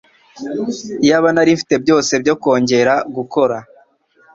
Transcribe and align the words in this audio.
Iyaba 1.05 1.29
nari 1.33 1.51
mfite 1.55 1.75
byose 1.83 2.11
byo 2.21 2.35
kongera 2.41 2.93
gukora 3.15 3.57